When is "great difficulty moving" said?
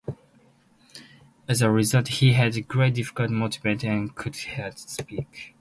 2.67-3.85